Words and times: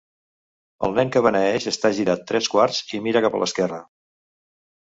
El 0.87 0.95
Nen 0.99 1.11
que 1.15 1.21
beneeix 1.27 1.67
està 1.73 1.93
girat 1.99 2.25
tres 2.33 2.49
quarts 2.55 2.81
i 3.01 3.05
mira 3.09 3.25
cap 3.27 3.39
a 3.39 3.45
l'esquerra. 3.45 3.81